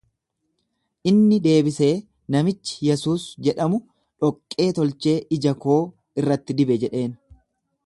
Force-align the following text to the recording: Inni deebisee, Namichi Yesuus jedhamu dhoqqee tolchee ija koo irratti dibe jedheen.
Inni 1.11 1.37
deebisee, 1.47 1.89
Namichi 2.35 2.87
Yesuus 2.87 3.27
jedhamu 3.49 3.81
dhoqqee 4.25 4.69
tolchee 4.81 5.17
ija 5.39 5.57
koo 5.67 5.79
irratti 6.23 6.61
dibe 6.63 6.83
jedheen. 6.87 7.17